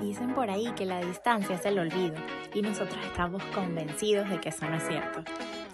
[0.00, 2.16] Dicen por ahí que la distancia es el olvido
[2.54, 5.22] y nosotros estamos convencidos de que eso no es cierto.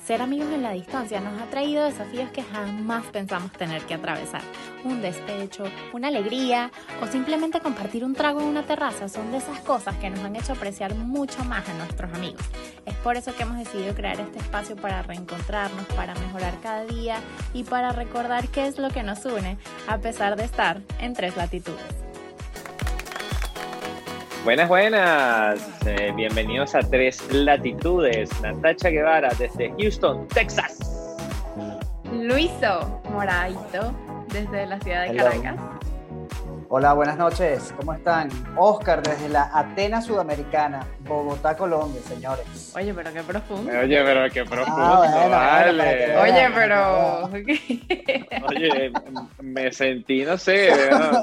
[0.04, 4.42] Ser amigos en la distancia nos ha traído desafíos que jamás pensamos tener que atravesar.
[4.84, 5.64] Un despecho,
[5.94, 6.70] una alegría
[7.02, 10.36] o simplemente compartir un trago en una terraza son de esas cosas que nos han
[10.36, 12.42] hecho apreciar mucho más a nuestros amigos.
[12.84, 17.16] Es por eso que hemos decidido crear este espacio para reencontrarnos, para mejorar cada día
[17.54, 19.56] y para recordar qué es lo que nos une
[19.88, 22.03] a pesar de estar en tres latitudes.
[24.44, 25.86] Buenas, buenas.
[25.86, 28.28] Eh, bienvenidos a Tres Latitudes.
[28.42, 31.16] Natacha Guevara desde Houston, Texas.
[32.12, 33.94] Luiso Moradito
[34.28, 35.24] desde la ciudad de Hello.
[35.24, 35.73] Caracas.
[36.76, 37.72] Hola, buenas noches.
[37.76, 38.28] ¿Cómo están?
[38.56, 42.72] Oscar desde la Atenas Sudamericana, Bogotá, Colombia, señores.
[42.74, 43.70] Oye, pero qué profundo.
[43.70, 46.16] Oye, pero qué profundo, Ah, bueno, bueno, vale.
[46.16, 47.26] Oye, pero.
[48.48, 48.92] Oye,
[49.40, 50.70] me sentí, no sé,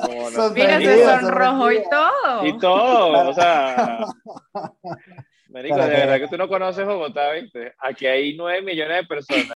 [0.06, 2.46] como no Mira, se sonrojó y todo.
[2.46, 4.06] y todo, o sea.
[5.50, 7.74] Marico, de verdad que tú no conoces Bogotá, ¿viste?
[7.80, 9.52] Aquí hay nueve millones de personas.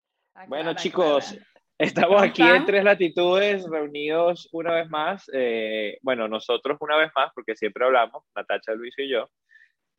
[0.47, 1.54] Bueno, Aclara, chicos, aclara.
[1.77, 5.29] Estamos ¿Cómo aquí en Tres Latitudes, reunidos una vez más.
[5.33, 9.29] eh, bueno, nosotros una vez más, porque siempre hablamos, Natacha, Luis y yo.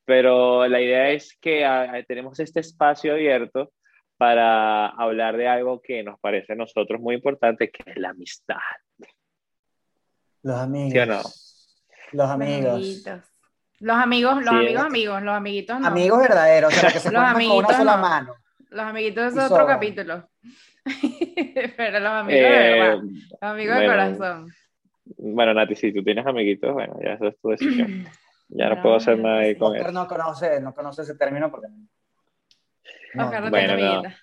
[0.04, 3.72] Pero la idea es que ah, tenemos este espacio abierto
[4.16, 8.56] para hablar de algo que nos parece a nosotros muy importante, que es la amistad.
[10.42, 10.92] Los amigos.
[10.92, 11.22] ¿Sí o no?
[12.12, 12.72] Los amigos.
[12.74, 13.20] amiguitos.
[13.80, 15.86] Los amigos, los Sí, amigos, es- amigos, los amiguitos no.
[15.88, 18.02] Amigos verdaderos, o sea, que se Los cuentan con una amiguitos sola no.
[18.02, 18.34] mano.
[18.70, 19.66] Los amiguitos es otro sobran.
[19.66, 20.28] capítulo.
[21.76, 23.02] Pero los amigos de Eh, verdad.
[23.02, 24.46] Los amigos de corazón.
[25.18, 28.06] bueno, Nati, si tú tienes amiguitos, bueno, ya eso es tu decisión.
[28.48, 29.92] Ya no puedo hacer nada ahí con Oscar eso.
[29.92, 31.66] no conoce, no conoce ese término porque
[33.14, 33.24] no.
[33.24, 33.88] Oscar no bueno, tiene no.
[33.90, 34.22] amiguitas.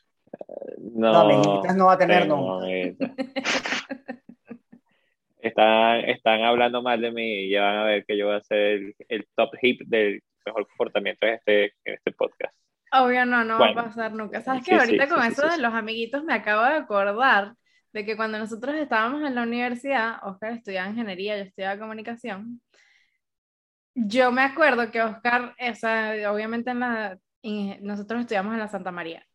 [0.95, 2.66] No, No, amiguitas no va a tener nunca.
[5.41, 8.41] Están, están hablando mal de mí y ya van a ver que yo voy a
[8.44, 12.56] ser el, el top hip del mejor comportamiento en este, en este podcast.
[12.94, 13.76] Obvio, no, no Bueno.
[13.76, 14.42] va a pasar nunca.
[14.42, 17.56] ¿Sabes Sí, sí, Ahorita sí, con sí, eso de los amiguitos me acabo de acordar
[17.92, 22.62] de que cuando nosotros estábamos en la universidad, Oscar estudiaba ingeniería, yo estudiaba comunicación.
[23.96, 27.18] Yo me acuerdo que Oscar, o sea, obviamente en la,
[27.82, 29.26] nosotros estudiamos en la Santa María,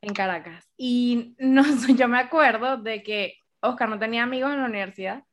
[0.00, 0.64] en Caracas.
[0.76, 1.62] Y no,
[1.96, 5.24] yo me acuerdo de que Oscar no tenía amigos en la universidad.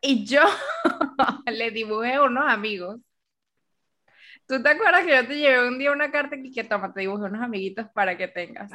[0.00, 0.42] Y yo
[1.46, 3.00] le dibujé unos amigos.
[4.48, 7.00] ¿Tú te acuerdas que yo te llevé un día una carta y que toma, te
[7.00, 8.72] dibujé unos amiguitos para que tengas?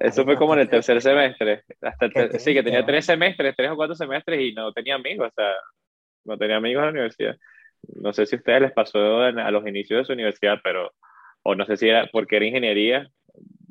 [0.00, 1.64] Eso fue como en el tercer semestre.
[1.80, 4.94] Hasta el ter- sí, que tenía tres semestres, tres o cuatro semestres y no tenía
[4.94, 5.52] amigos, o sea,
[6.24, 7.36] no tenía amigos en la universidad.
[7.96, 10.92] No sé si a ustedes les pasó en- a los inicios de su universidad, pero,
[11.42, 13.08] o no sé si era porque era ingeniería,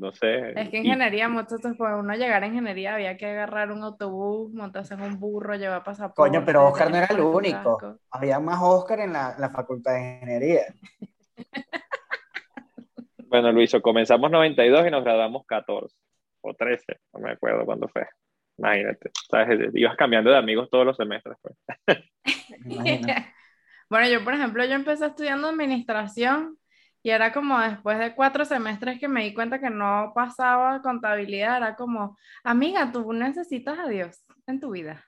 [0.02, 0.60] no sé.
[0.60, 4.96] Es que ingeniería, muchachos, para uno llegar a ingeniería había que agarrar un autobús, montarse
[4.96, 6.32] en un burro, llevar pasaporte.
[6.32, 7.78] Coño, pero Oscar no era el único.
[7.78, 8.00] casco.
[8.10, 10.62] Había más Oscar en la, la Facultad de Ingeniería.
[13.32, 15.96] Bueno, Luiso, comenzamos 92 y nos graduamos 14
[16.42, 18.06] o 13, no me acuerdo cuándo fue.
[18.58, 19.70] Imagínate, ¿sabes?
[19.74, 21.38] Ibas cambiando de amigos todos los semestres.
[21.42, 21.58] pues.
[23.90, 26.58] Bueno, yo, por ejemplo, yo empecé estudiando administración
[27.04, 31.58] y era como después de cuatro semestres que me di cuenta que no pasaba contabilidad,
[31.58, 35.04] era como, amiga, tú necesitas a Dios en tu vida.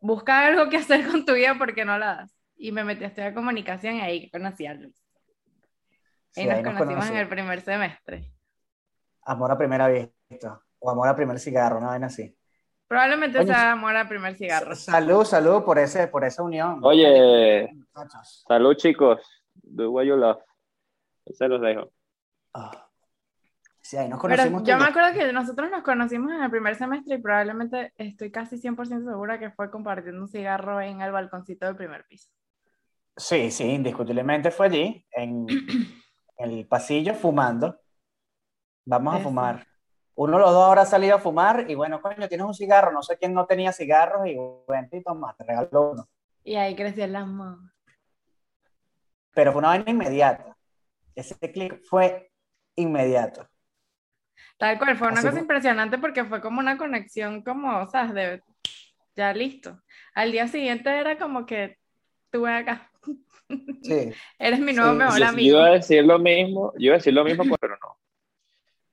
[0.00, 2.34] Busca algo que hacer con tu vida porque no la das.
[2.56, 5.02] Y me metí a estudiar comunicación y ahí conocí a Luis.
[6.32, 8.30] Sí, y nos ahí nos conocimos en el primer semestre.
[9.22, 10.60] Amor a primera vista.
[10.80, 12.36] O amor a primer cigarro, una vaina así.
[12.86, 14.74] Probablemente Oye, sea amor al primer cigarro.
[14.74, 16.80] Salud, salud por, ese, por esa unión.
[16.82, 18.44] Oye, Muchachos.
[18.46, 19.20] salud chicos,
[19.54, 20.38] do what you love.
[21.34, 21.90] Se los dejo.
[22.54, 22.84] Ah.
[23.80, 24.62] Sí, ahí nos Pero conocimos.
[24.62, 28.30] y yo me acuerdo que nosotros nos conocimos en el primer semestre y probablemente estoy
[28.30, 32.28] casi 100% segura que fue compartiendo un cigarro en el balconcito del primer piso.
[33.16, 35.46] Sí, sí, indiscutiblemente fue allí, en
[36.38, 37.80] el pasillo, fumando.
[38.84, 39.28] Vamos a Eso.
[39.28, 39.66] fumar.
[40.14, 42.90] Uno de los dos habrá salido a fumar y bueno, coño, tienes un cigarro.
[42.92, 44.34] No sé quién no tenía cigarros y
[44.66, 46.08] bueno, y toma, te regaló uno.
[46.44, 47.58] Y ahí creció el amor.
[49.32, 50.56] Pero fue una vaina inmediata.
[51.18, 52.30] Ese clic fue
[52.76, 53.48] inmediato.
[54.56, 55.40] Tal cual, fue una Así cosa fue.
[55.40, 58.14] impresionante porque fue como una conexión como, ¿sabes?
[58.14, 58.42] De,
[59.16, 59.82] ya listo.
[60.14, 61.76] Al día siguiente era como que
[62.30, 62.90] tú ven acá,
[63.82, 64.12] Sí.
[64.38, 65.58] eres mi nuevo Sí, mejor Yo, yo amigo.
[65.58, 67.98] iba a decir lo mismo, yo iba a decir lo mismo, pero no.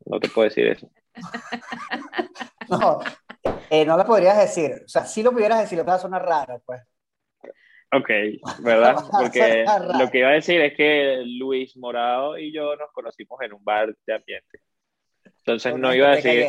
[0.05, 0.89] No te puedo decir eso.
[2.67, 2.99] No,
[3.69, 4.81] eh, no lo podrías decir.
[4.83, 6.81] O sea, sí lo pudieras decir, lo que va a sonar raro, pues.
[7.91, 8.09] Ok,
[8.59, 8.95] ¿verdad?
[9.11, 9.65] Porque
[9.99, 13.63] lo que iba a decir es que Luis Morado y yo nos conocimos en un
[13.63, 14.59] bar de ambiente.
[15.23, 16.45] Entonces no iba a decir.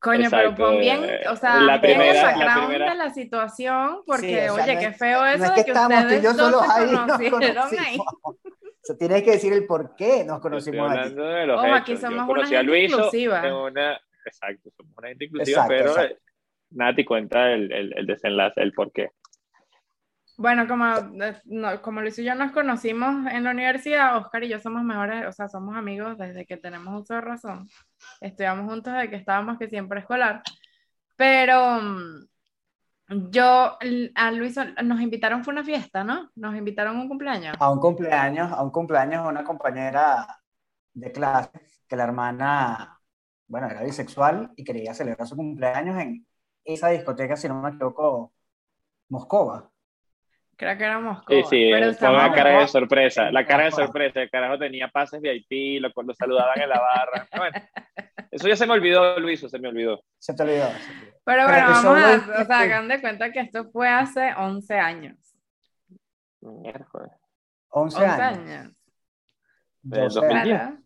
[0.00, 4.02] Coño, pero Exacto, pon bien, o sea, la bien primera- la primera- de la situación,
[4.06, 5.98] porque, Sí, o sea, oye, no qué feo eso no es de que que estamos
[5.98, 7.54] tú y ustedes yo se ahí, nos conocieron ahí.
[7.98, 8.06] conocimos.
[8.22, 8.36] O
[8.84, 10.98] sea, tienes que decir el por qué nos conocimos aquí.
[11.00, 11.80] hablando de los Ojo, hechos.
[11.80, 13.62] aquí somos Yo una gente Luiso inclusiva.
[13.64, 14.00] una...
[14.24, 16.16] Exacto, somos una gente inclusiva, Exacto, pero.
[16.70, 19.10] Nati cuenta el, el, el desenlace, el por qué.
[20.38, 24.48] Bueno, como, eh, no, como Luis y yo nos conocimos en la universidad, Oscar y
[24.48, 27.68] yo somos mejores, o sea, somos amigos desde que tenemos uso de razón.
[28.20, 30.42] Estudiamos juntos desde que estábamos que siempre escolar.
[31.16, 33.78] Pero mm, yo,
[34.14, 36.30] a Luis nos invitaron, fue una fiesta, ¿no?
[36.36, 37.56] Nos invitaron a un cumpleaños.
[37.58, 40.24] A un cumpleaños, a un cumpleaños una compañera
[40.94, 41.50] de clase,
[41.88, 43.00] que la hermana,
[43.48, 46.24] bueno, era bisexual y quería celebrar su cumpleaños en
[46.64, 48.32] esa discoteca, si no me equivoco,
[49.08, 49.68] Moscova.
[50.58, 51.32] Creo que era Moscú.
[51.32, 53.30] Sí, sí, pero fue estamos- una cara de sorpresa.
[53.30, 54.20] La cara de sorpresa.
[54.22, 57.28] El carajo tenía pases VIP, lo, lo saludaban en la barra.
[57.36, 57.56] Bueno,
[58.32, 60.02] eso ya se me olvidó, Luiso, se me olvidó.
[60.18, 60.66] Se te olvidó.
[60.66, 61.12] se te olvidó.
[61.24, 63.88] Pero Pero bueno, que vamos a, es- o sea, hagan de cuenta que esto fue
[63.88, 65.16] hace 11 años.
[66.40, 67.12] Miércoles.
[67.70, 68.38] 11 11 años.
[68.38, 68.72] años.
[69.82, 70.58] Del 12 2010.
[70.58, 70.76] Claro.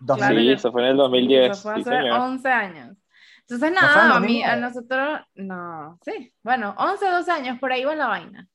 [0.00, 0.16] 2000.
[0.26, 1.50] Claro, sí, eso fue en el 2010.
[1.50, 2.18] Eso fue sí, hace señor.
[2.20, 2.96] 11 años.
[3.40, 4.60] Entonces, nada, a mí, a 2009?
[4.60, 8.48] nosotros, no, sí, bueno, 11, 12 años, por ahí va la vaina.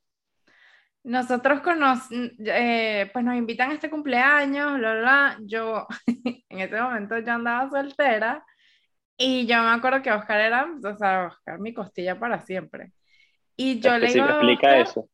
[1.07, 5.38] Nosotros conoc eh, pues nos invitan a este cumpleaños, bla, bla, bla.
[5.45, 5.88] Yo,
[6.50, 8.44] en ese momento yo andaba soltera
[9.18, 12.92] y yo me acuerdo que Oscar era, o sea, Oscar mi costilla para siempre.
[13.56, 15.09] Y yo le iba a explica Oscar- eso.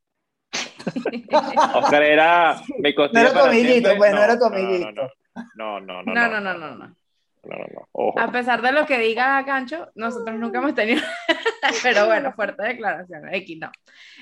[1.76, 2.56] Oscar era.
[2.80, 3.96] Me costó No era tu para amiguito, siempre.
[3.98, 5.12] pues, no era tu no, amiguito.
[5.56, 6.14] No, no, no.
[6.14, 6.88] No, no, no, no, no.
[6.88, 6.96] No,
[7.44, 7.88] no, no.
[7.92, 8.20] Ojo.
[8.20, 11.02] A pesar de lo que diga Gancho, nosotros nunca hemos tenido.
[11.84, 13.34] Pero bueno, fuerte declaración.
[13.34, 13.72] X no.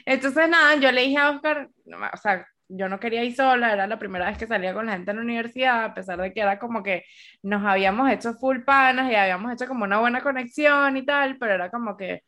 [0.06, 1.70] Entonces, nada, yo le dije a Oscar,
[2.14, 4.94] o sea, yo no quería ir sola, era la primera vez que salía con la
[4.94, 7.04] gente en la universidad, a pesar de que era como que
[7.44, 11.54] nos habíamos hecho full panas y habíamos hecho como una buena conexión y tal, pero
[11.56, 12.24] era como que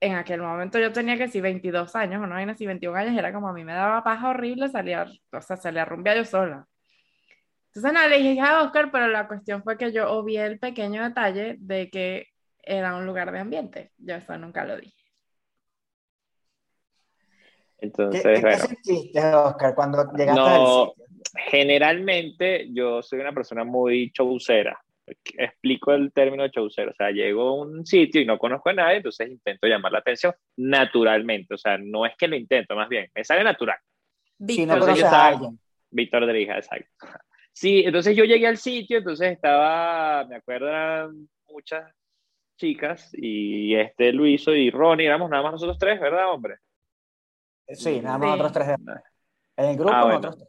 [0.00, 3.32] en aquel momento yo tenía que si 22 años no, vaina así 21 años, era
[3.32, 4.98] como a mí me daba paja horrible salir,
[5.32, 6.66] o sea, salir a rumbear yo sola.
[7.76, 11.02] Entonces nada, le dije a Oscar, pero la cuestión fue que yo obvié el pequeño
[11.04, 12.28] detalle de que
[12.62, 13.92] era un lugar de ambiente.
[13.98, 14.96] Yo eso nunca lo dije.
[17.78, 18.58] ¿Qué, Entonces, qué bueno.
[18.58, 20.46] sentiste, Oscar, cuando llegaste No,
[20.84, 21.04] al sitio?
[21.50, 24.80] generalmente yo soy una persona muy chaucera.
[25.36, 26.92] Explico el término chaucero.
[26.92, 29.98] O sea, llego a un sitio y no conozco a nadie, entonces intento llamar la
[29.98, 31.52] atención naturalmente.
[31.52, 33.76] O sea, no es que lo intento, más bien, me sale natural.
[34.38, 35.60] Si no Víctor, Entonces conoces yo a estaba- alguien.
[35.90, 36.88] Víctor de Hija, exacto.
[37.58, 41.90] Sí, entonces yo llegué al sitio, entonces estaba, me acuerdo, eran muchas
[42.58, 46.56] chicas y este Luiso y Ronnie, éramos nada más nosotros tres, ¿verdad, hombre?
[47.68, 48.34] Sí, nada más Sí.
[48.34, 48.68] otros tres.
[49.56, 50.20] En el grupo, Ah, bueno.
[50.20, 50.48] tres.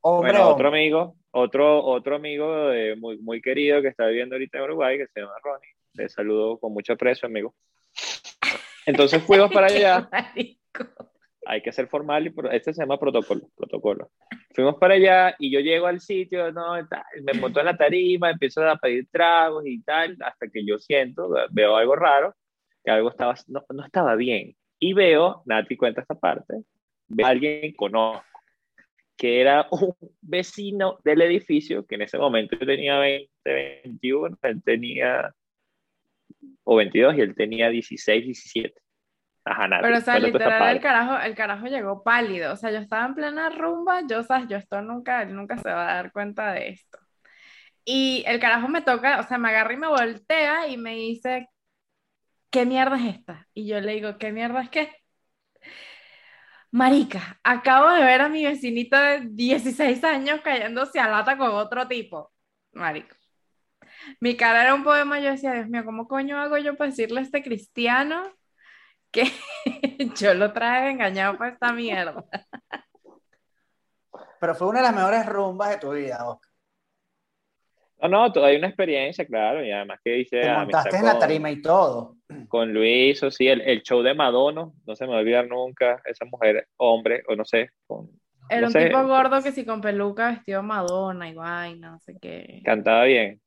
[0.00, 0.54] Hombre, Bueno, hombre.
[0.54, 4.96] otro amigo, otro, otro amigo de- muy, muy querido que está viviendo ahorita en Uruguay,
[4.96, 5.68] que se llama Ronnie.
[5.92, 7.54] Le saludo con mucho aprecio, amigo.
[8.86, 10.08] Entonces fuimos para allá.
[11.46, 14.10] Hay que ser formal y este se llama protocolo, protocolo.
[14.54, 18.30] Fuimos para allá y yo llego al sitio, no, tal, me monto en la tarima,
[18.30, 22.34] empiezo a pedir tragos y tal, hasta que yo siento, veo algo raro,
[22.84, 24.56] que algo estaba, no, no estaba bien.
[24.78, 26.54] Y veo, Nati cuenta esta parte,
[27.08, 28.24] veo a alguien conozco,
[29.16, 34.62] que era un vecino del edificio, que en ese momento yo tenía 20, 21, él
[34.64, 35.34] tenía,
[36.64, 38.85] o 22, y él tenía 16, 17.
[39.46, 42.52] Ajá, Pero, o sea, literal, el carajo, el carajo llegó pálido.
[42.52, 45.70] O sea, yo estaba en plena rumba, yo, sabes, yo esto nunca, él nunca se
[45.70, 46.98] va a dar cuenta de esto.
[47.84, 51.48] Y el carajo me toca, o sea, me agarra y me voltea y me dice,
[52.50, 53.48] ¿qué mierda es esta?
[53.54, 54.90] Y yo le digo, ¿qué mierda es qué?
[56.72, 61.86] Marica, acabo de ver a mi vecinito de 16 años cayéndose a lata con otro
[61.86, 62.32] tipo.
[62.72, 63.14] Marico.
[64.20, 67.20] Mi cara era un poema, yo decía, Dios mío, ¿cómo coño hago yo para decirle
[67.20, 68.22] a este cristiano
[69.16, 69.32] que
[70.20, 72.24] yo lo traje engañado para esta mierda?
[74.38, 76.50] Pero fue una de las mejores rumbas de tu vida, Oscar.
[78.02, 81.18] No, no, to- hay una experiencia, claro, y además que dice Te montaste en la
[81.18, 82.16] tarima y todo.
[82.48, 85.48] con Luis, o sí, el, el show de Madonna, no se me va a olvidar
[85.48, 88.10] nunca, esa mujer, hombre, o no sé, con-
[88.50, 88.84] Era No un sé.
[88.86, 92.60] tipo gordo que sí con peluca, vestido Madonna y vaina, no sé qué.
[92.64, 93.40] cantaba bien.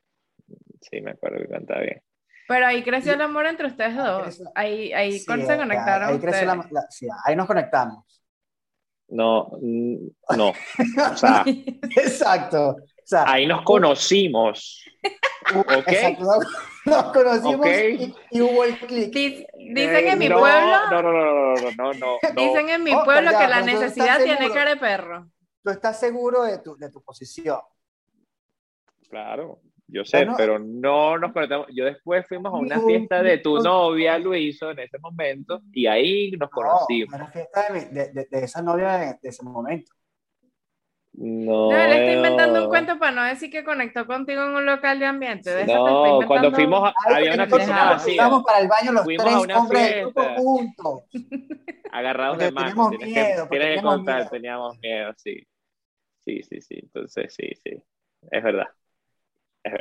[0.81, 2.01] Sí, me acuerdo que cantaba bien.
[2.49, 4.23] Pero ahí creció el amor entre ustedes dos.
[4.23, 4.51] creció.
[4.55, 8.03] Ahí, ahí Sí, se ahí- conectaron ahí, creció la- la- sí, ahí nos conectamos.
[9.07, 11.43] No, no, o sea,
[11.95, 12.69] Exacto.
[12.69, 12.77] O
[13.09, 14.83] sea, ahí nos conocimos,
[15.55, 15.71] ¿ok?
[15.87, 16.45] exacto, nos,
[16.85, 17.67] nos conocimos Ok.
[17.99, 19.13] y, y hubo el clic.
[19.13, 22.83] Dic- Dicen Eh, en mi no, pueblo, No, no, no, no, no, no, dicen en
[22.83, 24.53] mi Oscar, pueblo ya, que la necesidad tiene seguro.
[24.55, 25.31] cara de perro.
[25.63, 27.59] Tú estás seguro de tu, de tu posición.
[29.09, 29.59] Claro,
[29.91, 31.67] Yo sé, pero no nos conectamos.
[31.73, 36.31] Yo después fuimos a una fiesta de tu novia, Luiso, en ese momento, y ahí
[36.31, 37.13] nos conocimos.
[37.13, 39.91] Una fiesta de, de, de, esa novia de, ese momento.
[41.13, 44.65] No, no, él está inventando un cuento para no decir que conectó contigo en un
[44.65, 45.49] local de ambiente.
[45.49, 48.23] De no, cuando fuimos, había una piscina vacía.
[48.23, 50.05] Fuimos para el baño los fuimos tres a una hombres
[50.37, 51.03] juntos.
[51.91, 52.89] Agarrados de mano.
[52.89, 54.29] Tienes miedo, que, tienes que contar, miedo.
[54.29, 55.47] teníamos miedo, sí.
[56.23, 56.75] Sí, sí, sí.
[56.83, 57.83] Entonces, sí, sí.
[58.31, 58.67] Es verdad.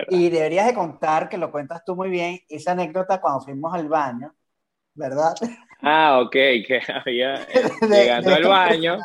[0.09, 3.89] Y deberías de contar, que lo cuentas tú muy bien, esa anécdota cuando fuimos al
[3.89, 4.35] baño,
[4.95, 5.35] ¿verdad?
[5.83, 7.47] Ah, ok, que había,
[7.89, 8.99] llegando al baño,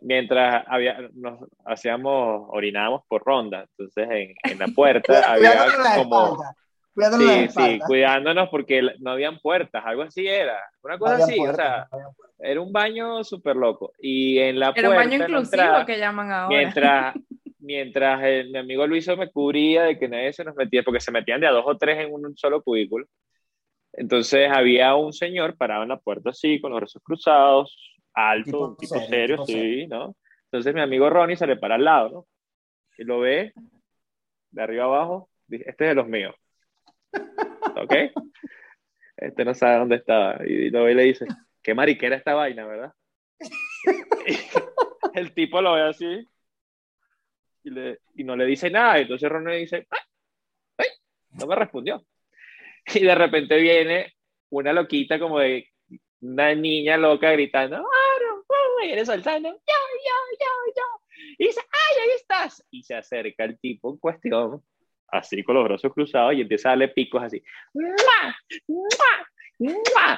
[0.00, 6.38] mientras había, nos hacíamos, orinábamos por ronda, entonces en, en la puerta había como...
[7.16, 11.86] Sí, sí, cuidándonos porque no habían puertas, algo así era, una cosa así, o sea,
[12.40, 13.92] era un baño súper loco.
[14.00, 14.90] Y en la era puerta...
[14.90, 16.56] un baño inclusivo que llaman ahora.
[16.56, 17.14] Mientras,
[17.68, 21.12] mientras el, mi amigo Luiso me cubría de que nadie se nos metía, porque se
[21.12, 23.06] metían de a dos o tres en un solo cubículo.
[23.92, 28.64] Entonces había un señor parado en la puerta así, con los brazos cruzados, alto, tipo
[28.64, 29.88] un tipo serio, serio tipo sí, serio.
[29.88, 30.16] ¿no?
[30.44, 32.26] Entonces mi amigo Ronnie se le para al lado, ¿no?
[32.96, 33.52] Y lo ve
[34.50, 36.34] de arriba abajo, dice, este es de los míos.
[37.76, 37.94] ¿Ok?
[39.18, 40.38] Este no sabe dónde estaba.
[40.46, 41.26] Y lo ve y le dice,
[41.62, 42.92] qué mariquera esta vaina, ¿verdad?
[45.14, 46.26] el tipo lo ve así
[48.14, 48.98] y, no le dice nada.
[48.98, 50.00] Entonces Ron dice, ¡ay!
[50.78, 50.86] ¡ay!
[51.30, 52.04] No me respondió.
[52.94, 54.14] Y de repente viene
[54.48, 55.68] una loquita como de
[56.20, 58.38] una niña loca gritando, ¡Aaron!
[58.82, 61.16] y viene saltando, ¡yo, yo, yo, yo!
[61.38, 62.64] Y dice, ¡ay, ahí estás!
[62.70, 64.62] Y se acerca el tipo en cuestión,
[65.08, 67.42] así con los brazos cruzados, y empieza a darle picos así,
[67.74, 68.36] ¡mua!
[68.68, 69.28] ¡mua!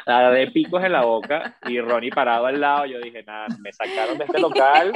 [0.07, 3.73] A de picos en la boca, y Ronnie parado al lado, yo dije, nada, me
[3.73, 4.93] sacaron de este local,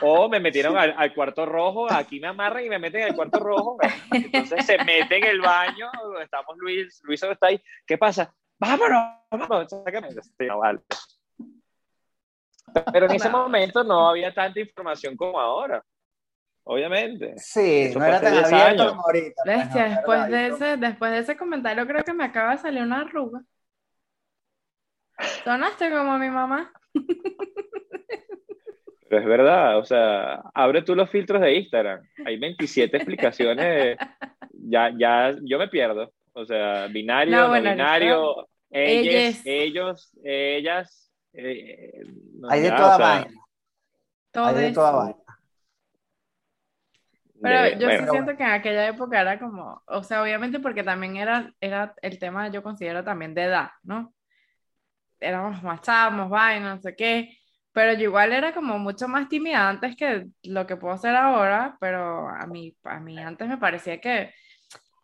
[0.00, 3.38] o me metieron al, al, cuarto rojo, aquí me amarran y me meten al cuarto
[3.38, 3.76] rojo.
[4.10, 5.90] Entonces se mete en el baño,
[6.22, 8.34] estamos Luis, Luis está ahí, ¿qué pasa?
[8.58, 10.08] Vámonos, vámonos, sácame.
[10.58, 10.80] vale.
[12.92, 15.84] Pero en ese momento no había tanta información como ahora.
[16.68, 17.34] Obviamente.
[17.38, 19.42] Sí, Eso no era tan abierto como ahorita.
[19.44, 23.02] Bestia, después, de ese, después de ese comentario creo que me acaba de salir una
[23.02, 23.40] arruga.
[25.44, 26.72] Sonaste como mi mamá.
[29.08, 32.00] Pero es verdad, o sea, abre tú los filtros de Instagram.
[32.24, 33.96] Hay 27 explicaciones.
[34.50, 36.12] Ya, ya, yo me pierdo.
[36.32, 41.12] O sea, binario, no, bueno, no binario, ellos, ellos, ellas.
[41.32, 42.02] Eh,
[42.34, 43.30] no, Hay de ya, toda o sea, vaina.
[44.34, 45.25] Hay de toda vaina.
[47.46, 50.60] Pero de, yo bueno, sí siento que en aquella época era como, o sea, obviamente
[50.60, 54.12] porque también era, era el tema, yo considero también de edad, ¿no?
[55.20, 57.38] Éramos más chavos, vaina, no sé qué
[57.76, 61.76] pero yo igual era como mucho más tímida antes que lo que puedo hacer ahora,
[61.78, 64.32] pero a mí, a mí antes me parecía que,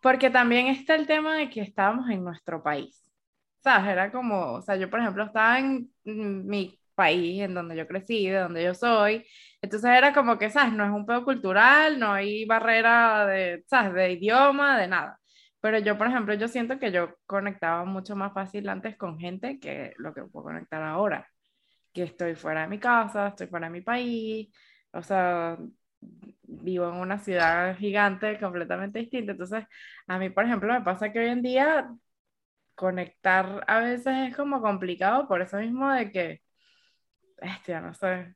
[0.00, 3.12] porque también está el tema de que estábamos en nuestro país,
[3.58, 3.90] ¿sabes?
[3.92, 8.26] Era como, o sea, yo por ejemplo estaba en mi país, en donde yo crecí,
[8.30, 9.26] de donde yo soy,
[9.62, 10.72] entonces era como que, ¿sabes?
[10.74, 13.94] No es un pedo cultural, no hay barrera de, ¿sabes?
[13.94, 15.20] De idioma, de nada.
[15.60, 19.60] Pero yo, por ejemplo, yo siento que yo conectaba mucho más fácil antes con gente
[19.60, 21.28] que lo que puedo conectar ahora
[21.92, 24.54] que estoy fuera de mi casa, estoy fuera de mi país,
[24.92, 25.58] o sea,
[26.42, 29.32] vivo en una ciudad gigante completamente distinta.
[29.32, 29.64] Entonces,
[30.06, 31.88] a mí, por ejemplo, me pasa que hoy en día
[32.74, 36.42] conectar a veces es como complicado por eso mismo de que,
[37.40, 38.34] este, no sé,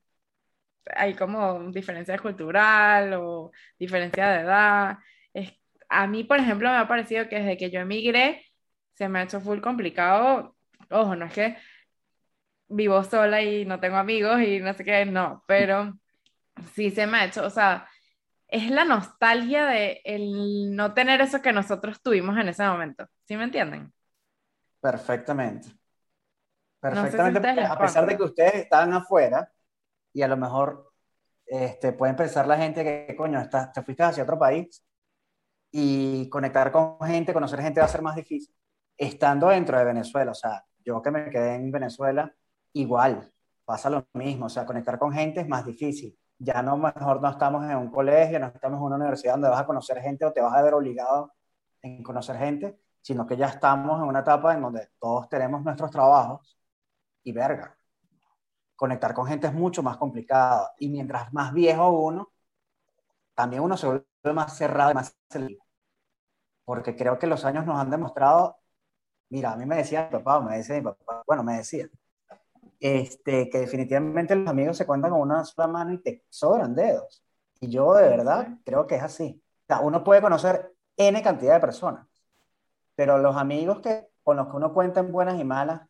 [0.94, 4.98] hay como diferencia cultural o diferencia de edad.
[5.32, 5.52] Es,
[5.88, 8.44] a mí, por ejemplo, me ha parecido que desde que yo emigré,
[8.94, 10.56] se me ha hecho full complicado.
[10.90, 11.56] Ojo, no es que
[12.68, 15.98] vivo sola y no tengo amigos y no sé qué, no, pero
[16.74, 17.88] sí se me ha hecho, o sea,
[18.48, 23.36] es la nostalgia de el no tener eso que nosotros tuvimos en ese momento, ¿sí
[23.36, 23.92] me entienden?
[24.80, 25.68] Perfectamente.
[26.80, 29.50] Perfectamente, no sé si a pesar de que ustedes estaban afuera
[30.16, 30.92] y a lo mejor
[31.44, 34.82] este, pueden pensar la gente que, coño, te fuiste hacia otro país
[35.70, 38.54] y conectar con gente, conocer gente va a ser más difícil,
[38.96, 42.34] estando dentro de Venezuela, o sea, yo que me quedé en Venezuela,
[42.72, 43.30] igual,
[43.66, 46.18] pasa lo mismo, o sea, conectar con gente es más difícil.
[46.38, 49.60] Ya no, mejor no estamos en un colegio, no estamos en una universidad donde vas
[49.60, 51.34] a conocer gente o te vas a ver obligado
[51.82, 55.90] en conocer gente, sino que ya estamos en una etapa en donde todos tenemos nuestros
[55.90, 56.58] trabajos
[57.22, 57.75] y verga.
[58.76, 62.30] Conectar con gente es mucho más complicado y mientras más viejo uno,
[63.34, 65.64] también uno se vuelve más cerrado y más selectivo.
[66.64, 68.58] Porque creo que los años nos han demostrado,
[69.30, 70.90] mira, a mí me decía mi papá, me decía mi
[71.26, 71.88] bueno, me decía,
[72.80, 77.22] este, que definitivamente los amigos se cuentan con una sola mano y te sobran dedos.
[77.60, 79.42] Y yo de verdad creo que es así.
[79.66, 82.06] sea, uno puede conocer N cantidad de personas,
[82.94, 85.82] pero los amigos que, con los que uno cuenta en buenas y malas,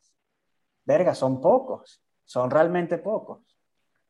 [0.85, 3.41] verga, son pocos, son realmente pocos.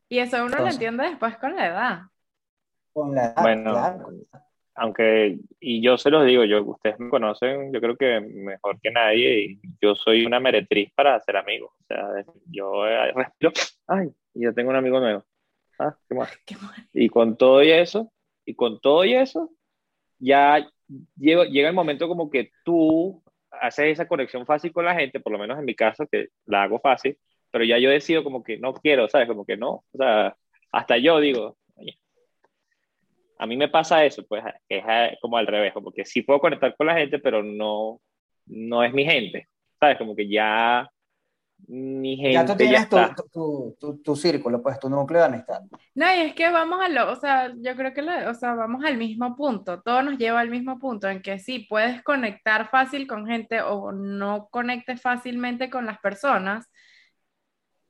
[0.09, 1.99] Y eso uno lo entiende después con la edad.
[2.91, 4.09] Con la edad, Bueno, claro.
[4.75, 8.91] aunque, y yo se los digo, yo, ustedes me conocen, yo creo que mejor que
[8.91, 11.71] nadie, y yo soy una meretriz para hacer amigos.
[11.81, 12.07] O sea,
[12.45, 13.51] yo eh, respiro,
[13.87, 15.23] ay, y yo tengo un amigo nuevo.
[15.79, 16.35] Ah, qué más.
[16.45, 16.73] Qué mal.
[16.93, 18.11] Y con todo y eso,
[18.45, 19.51] y con todo y eso,
[20.17, 20.67] ya
[21.15, 23.21] llega, llega el momento como que tú
[23.51, 26.63] haces esa conexión fácil con la gente, por lo menos en mi caso, que la
[26.63, 27.17] hago fácil,
[27.57, 29.27] pero ya yo decido como que no quiero, ¿sabes?
[29.27, 29.83] Como que no.
[29.91, 30.35] O sea,
[30.71, 31.97] hasta yo digo, oye,
[33.39, 36.39] a mí me pasa eso, pues es eh, como al revés, como que sí puedo
[36.39, 37.99] conectar con la gente, pero no,
[38.45, 39.47] no es mi gente,
[39.79, 39.97] ¿sabes?
[39.97, 40.87] Como que ya
[41.67, 43.15] mi gente Ya tú tienes tu, está.
[43.15, 45.61] tu, tu, tu- tu círculo, pues tu núcleo de amistad.
[45.95, 48.53] No, y es que vamos a lo, o sea, yo creo que la- o sea,
[48.53, 52.69] vamos al mismo punto, todo nos lleva al mismo punto, en que sí, puedes conectar
[52.69, 56.67] fácil con gente o no conectes fácilmente con las personas.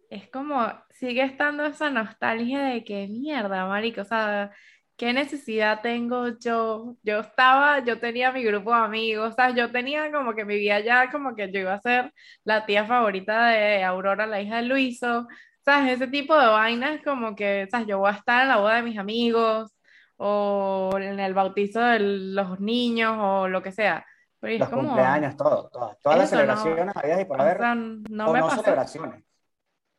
[0.10, 4.52] Es como, sigue estando esa nostalgia de que mierda, marico, o sea,
[4.96, 6.96] ¿qué necesidad tengo yo?
[7.04, 10.56] Yo estaba, yo tenía mi grupo de amigos, o sea, yo tenía como que mi
[10.56, 12.14] vida ya, como que yo iba a ser
[12.46, 15.28] la tía favorita de Aurora, la hija de Luiso.
[15.66, 15.92] ¿Sabes?
[15.96, 17.88] Ese tipo de vainas como que, ¿sabes?
[17.88, 19.76] Yo voy a estar en la boda de mis amigos
[20.16, 24.06] o en el bautizo de los niños o lo que sea.
[24.40, 27.40] Pero es Los como, cumpleaños, todo, todas, todas las Eso no- celebraciones habidas y por
[27.40, 28.62] o haber, sea, no o me no pasó.
[28.64, 29.24] celebraciones.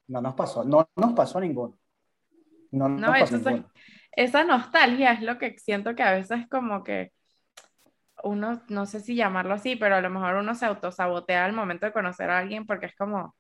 [0.09, 1.79] No nos pasó, no nos pasó ninguno.
[2.73, 3.71] No, No, nos pasó entonces, ninguno.
[4.13, 7.13] esa nostalgia es lo que siento que a veces como que
[8.25, 11.87] uno, no sé si llamarlo así, pero a lo mejor uno se autosabotea al momento
[11.87, 13.35] de conocer a alguien porque es como,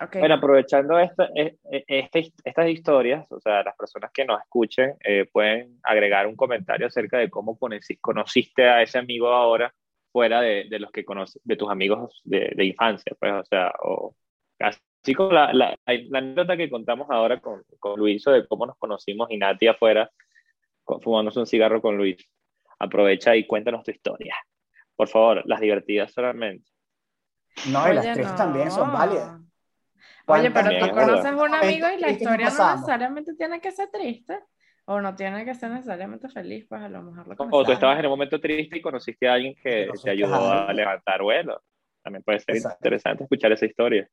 [0.00, 4.40] ok, Bueno, aprovechando esta, e- e- este- estas historias, o sea, las personas que nos
[4.40, 9.72] escuchen eh, pueden agregar un comentario acerca de cómo conoci- conociste a ese amigo ahora
[10.10, 13.72] fuera de, de los que conoces, de tus amigos de, de infancia, pues, o sea,
[13.82, 14.16] o
[14.60, 18.76] así como la, la, la anécdota que contamos ahora con, con Luis de cómo nos
[18.76, 20.10] conocimos y Nati afuera
[21.02, 22.16] fumándose un cigarro con Luis.
[22.78, 24.34] Aprovecha y cuéntanos tu historia.
[24.96, 26.70] Por favor, las divertidas solamente.
[27.66, 28.98] No, y las Oye, tristes también son no.
[28.98, 29.40] válidas.
[30.26, 33.34] Oye, ¿Cuántas pero tú es conoces a un amigo y la no historia no necesariamente
[33.34, 34.38] tiene que ser triste,
[34.84, 37.98] o no tiene que ser necesariamente feliz, pues a lo mejor lo O tú estabas
[37.98, 41.62] en un momento triste y conociste a alguien que te ayudó a levantar vuelo.
[42.02, 42.78] También puede ser Exacto.
[42.78, 44.08] interesante escuchar esa historia.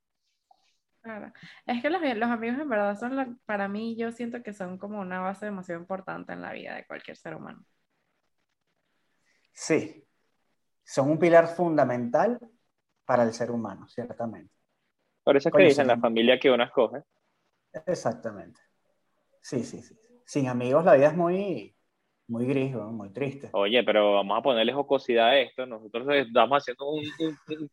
[1.05, 1.31] Claro.
[1.67, 4.77] Es que los, los amigos en verdad son, la- para mí, yo siento que son
[4.79, 7.63] como una base demasiado importante en la vida de cualquier ser humano.
[9.53, 10.05] Sí,
[10.83, 12.39] son un pilar fundamental
[13.05, 14.53] para el ser humano, ciertamente.
[15.23, 15.93] Por eso es que Coño, dicen sí.
[15.93, 17.03] la familia que uno escoge.
[17.85, 18.61] Exactamente.
[19.41, 19.97] Sí, sí, sí.
[20.25, 21.74] Sin amigos la vida es muy,
[22.27, 22.91] muy gris, ¿no?
[22.91, 23.49] muy triste.
[23.53, 25.65] Oye, pero vamos a ponerle jocosidad a esto.
[25.65, 27.03] Nosotros estamos haciendo un,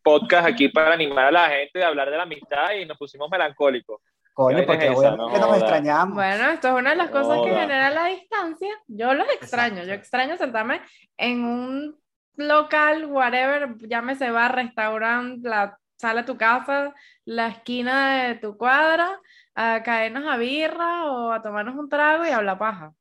[0.03, 3.31] podcast aquí para animar a la gente de hablar de la amistad y nos pusimos
[3.31, 4.01] melancólicos.
[4.35, 5.17] Coño, porque es esa?
[5.17, 6.15] nos extrañamos.
[6.15, 8.75] Bueno, esto es una de las cosas que genera la distancia.
[8.87, 9.85] Yo los extraño.
[9.85, 10.81] Yo extraño sentarme
[11.17, 11.97] en un
[12.37, 19.21] local, whatever, llámese bar, restaurante, la sala de tu casa, la esquina de tu cuadra,
[19.55, 22.93] a caernos a birra o a tomarnos un trago y hablar paja.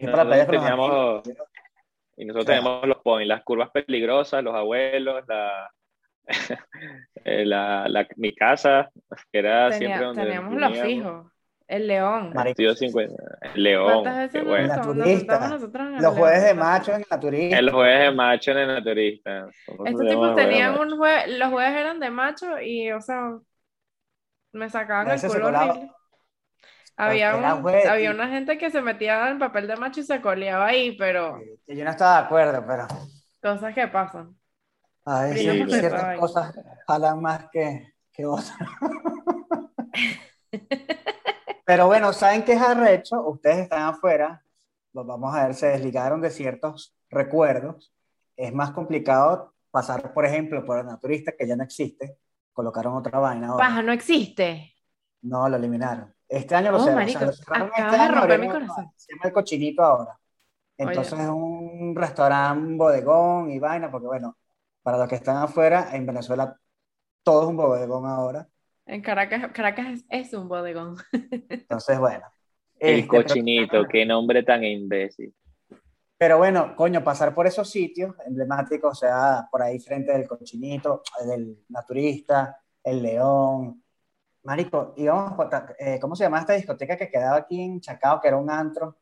[0.00, 1.22] Con los Teníamos-.
[2.16, 5.70] Y nosotros tenemos los points, las curvas peligrosas, los abuelos, la,
[7.24, 8.90] eh, la, la- mi casa,
[9.32, 11.26] que era Tenía- siempre donde teníamos los fijos.
[11.66, 12.30] El león.
[12.34, 14.66] Marico, Estudio 50, el León, ¿Cuántas veces qué nos, bueno.
[14.68, 15.18] La nos turista.
[15.18, 17.58] sentamos nosotros el Los jueves de macho en la turista.
[17.58, 19.48] El jueves de macho en el naturista.
[19.66, 23.00] ¿Cómo se Estos tipos el tenían un jueves, los jueves eran de macho y, o
[23.00, 23.38] sea,
[24.52, 25.90] me sacaban el veces se culo colaba- horrible.
[26.96, 30.04] Había, un- jueves, había y- una gente que se metía en papel de macho y
[30.04, 32.86] se coleaba ahí, pero Yo no estaba de acuerdo, pero
[33.42, 34.36] cosas que pasan.
[35.04, 36.54] a veces ciertas cosas
[36.86, 38.56] jalan más que, que otras.
[41.66, 43.26] Pero bueno, ¿saben qué es arrecho?
[43.26, 44.42] Ustedes están afuera,
[44.92, 47.92] los vamos a ver, se desligaron de ciertos recuerdos.
[48.36, 52.18] Es más complicado pasar, por ejemplo, por el naturista, que ya no existe,
[52.52, 53.66] colocaron otra vaina ahora.
[53.66, 54.74] Paja, no existe.
[55.22, 56.13] No, lo eliminaron.
[56.28, 57.06] Este año lo Oh, cerraron.
[57.26, 58.90] lo cerraron acabas este de año, romper mi corazón.
[58.96, 60.18] Se llama el cochinito ahora.
[60.76, 61.22] Entonces Oye.
[61.22, 64.36] es un restaurante, un bodegón y vaina, porque bueno,
[64.82, 66.58] para los que están afuera, en Venezuela
[67.22, 68.48] todo es un bodegón ahora.
[68.86, 70.96] En Caracas, Caracas es, es un bodegón.
[71.48, 72.24] Entonces, bueno.
[72.78, 75.34] El Este, pero- cochinito, qué nombre tan imbécil.
[76.18, 81.02] Pero bueno, coño, pasar por esos sitios emblemáticos, o sea, por ahí frente del cochinito,
[81.26, 83.83] del naturista, el león.
[84.44, 88.28] Marico, íbamos, a- eh, ¿cómo se llama esta discoteca que quedaba aquí en Chacao, que
[88.28, 88.96] era un antro?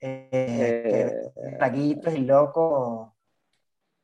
[0.00, 3.16] eh, traguitos y loco.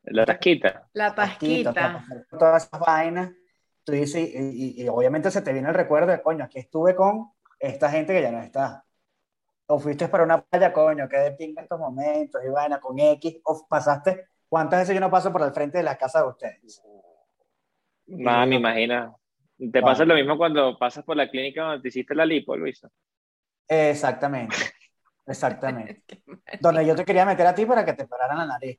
[0.02, 0.88] La tasquita.
[0.92, 2.04] La tasquita.
[2.38, 3.32] Todas esas vainas.
[3.84, 7.32] Tú dices, y, y, obviamente se te viene el recuerdo de, coño, aquí estuve con
[7.58, 8.84] esta gente que ya no está.
[9.66, 13.40] O fuiste para una playa, coño, que de pinga estos momentos, y vaina con X,
[13.44, 16.82] o pasaste, ¿cuántas veces yo no paso por el frente de la casa de ustedes?
[18.06, 19.14] No, me imagina.
[19.57, 22.88] ¿Te pasa lo mismo cuando pasas por la clínica donde te hiciste la lipo, Luisa?
[23.69, 24.57] Exactamente,
[25.27, 26.23] exactamente.
[26.61, 28.79] donde yo te quería meter a ti para que te pararan la nariz.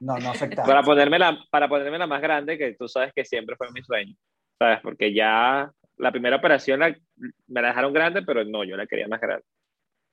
[0.00, 0.66] No, no afectaba.
[0.66, 3.82] Para ponerme, la, para ponerme la más grande, que tú sabes que siempre fue mi
[3.82, 4.14] sueño.
[4.58, 4.80] ¿Sabes?
[4.82, 9.20] Porque ya la primera operación me la dejaron grande, pero no, yo la quería más
[9.20, 9.44] grande.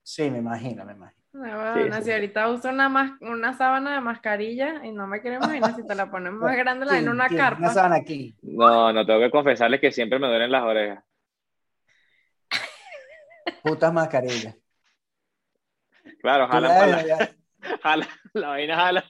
[0.04, 1.22] Sí, me imagino, me imagino.
[1.34, 5.88] Bueno, si ahorita uso una, una sábana de mascarilla y no me quiero imaginar si
[5.88, 7.60] te la pones más grande la en una carpa.
[7.60, 8.36] Una sábana aquí.
[8.42, 11.04] No, no tengo que confesarles que siempre me duelen las orejas.
[13.64, 14.56] Putas mascarillas.
[16.20, 17.30] Claro, jala para la,
[17.84, 19.06] jala, la vaina jala.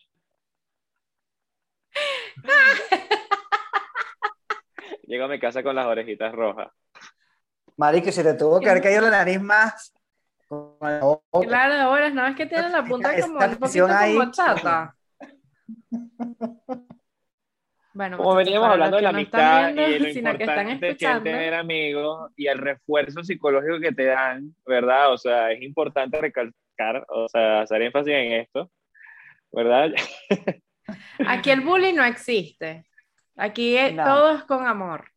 [5.04, 6.70] Llego a mi casa con las orejitas rojas.
[7.78, 9.94] Mari, que se te tuvo que haber caído la nariz más
[10.52, 14.96] Claro, ahora no es que tiene la punta como un poquito como chata.
[17.94, 21.54] Bueno, como veníamos hablando de la amistad y de lo importante que, que es tener
[21.54, 25.12] amigos y el refuerzo psicológico que te dan, ¿verdad?
[25.12, 28.72] O sea, es importante recalcar, o sea, hacer énfasis en esto,
[29.52, 29.92] ¿verdad?
[31.28, 32.86] Aquí el bullying no existe.
[33.36, 35.11] Aquí todo es con amor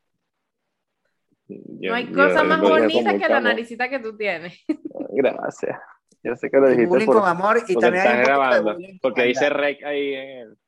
[1.49, 4.65] no hay cosa más bonita que la naricita que tú tienes.
[5.13, 5.79] Gracias.
[6.23, 6.87] Yo sé que lo dijiste.
[6.87, 10.59] Bullying con amor y también hay grabando, porque dice rec ahí en el.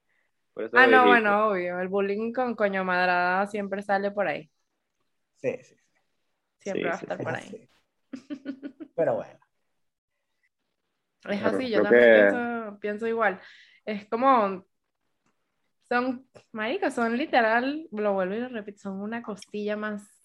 [0.74, 1.80] ah, no, bueno, obvio.
[1.80, 4.50] El bullying con coño madrada siempre sale por ahí.
[5.36, 5.76] Sí, sí.
[6.58, 7.68] Siempre va a estar por ahí.
[8.94, 9.38] Pero bueno.
[11.28, 13.40] Es así, yo también pienso, igual.
[13.84, 14.66] Es como.
[15.88, 20.15] Son, maricas, son literal, lo vuelvo y lo repito, son una costilla más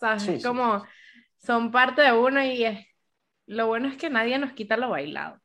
[0.00, 0.44] ¿sabes?
[0.44, 0.84] como
[1.38, 2.86] son parte de uno y es,
[3.46, 5.40] lo bueno es que nadie nos quita lo bailado.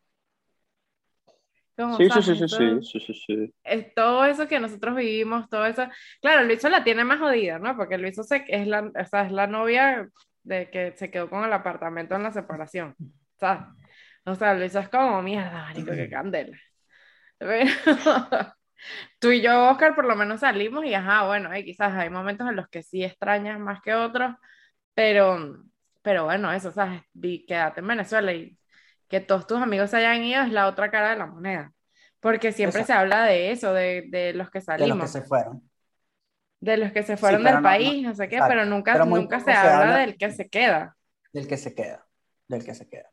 [1.97, 2.47] sí, sí, sí, sí,
[2.81, 5.87] sí, sí, sí, Es todo eso que nosotros vivimos, todo eso.
[6.21, 7.75] Claro, Luiso la tiene más jodida, ¿no?
[7.75, 10.09] Porque Luiso se, es, la, o sea, es la novia
[10.43, 12.95] de que se quedó con el apartamento en la separación.
[13.37, 13.63] ¿sabes?
[14.25, 16.57] O sea, Luiso es como mierda, marico, qué candela.
[19.19, 22.55] tú y yo, Oscar, por lo menos salimos y ajá, bueno, quizás hay momentos en
[22.55, 24.35] los que sí extrañas más que otros,
[24.93, 25.63] pero,
[26.01, 27.01] pero bueno, eso, ¿sabes?
[27.47, 28.57] Quédate en Venezuela y
[29.07, 31.71] que todos tus amigos se hayan ido es la otra cara de la moneda.
[32.19, 34.97] Porque siempre se habla de eso, de, de, los que salimos.
[34.97, 35.69] De los que se fueron.
[36.59, 39.97] De los que se fueron del país, no, sé qué, pero nunca, nunca se, habla,
[39.97, 40.97] del que se queda.
[41.31, 42.07] Del que se queda,
[42.47, 43.11] del que se queda.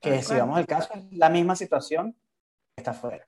[0.00, 2.16] Que si vamos al caso, es la misma situación,
[2.76, 3.24] está fuera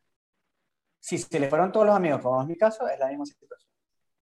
[1.04, 3.70] si se le fueron todos los amigos, como es mi caso, es la misma situación.